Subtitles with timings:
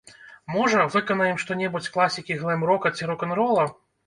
[0.53, 3.69] Можа, выканаем што-небудзь з класікі глэм-рока ці рок-н-рола.